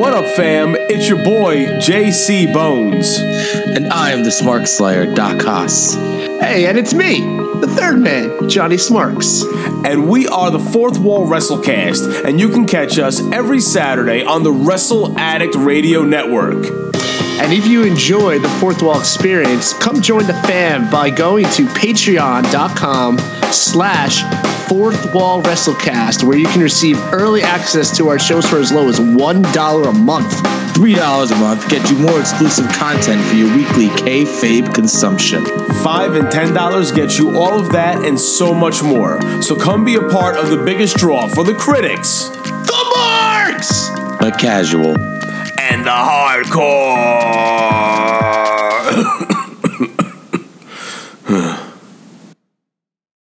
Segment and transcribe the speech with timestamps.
[0.00, 0.76] What up, fam?
[0.78, 3.18] It's your boy, JC Bones.
[3.76, 5.92] And I am the Smark Slayer, Doc Haas.
[6.40, 7.20] Hey, and it's me,
[7.60, 9.44] the third man, Johnny Smarks.
[9.84, 14.42] And we are the Fourth Wall Wrestlecast, and you can catch us every Saturday on
[14.42, 16.64] the Wrestle Addict Radio Network.
[16.64, 21.66] And if you enjoy the fourth wall experience, come join the fam by going to
[21.66, 23.18] patreon.com
[23.52, 28.70] slash Fourth Wall Wrestlecast, where you can receive early access to our shows for as
[28.72, 30.32] low as $1 a month.
[30.74, 35.44] $3 a month get you more exclusive content for your weekly kayfabe consumption.
[35.44, 39.20] 5 and $10 get you all of that and so much more.
[39.42, 43.88] So come be a part of the biggest draw for the critics, the marks,
[44.20, 44.94] the casual,
[45.58, 46.00] and the
[49.10, 49.40] hardcore.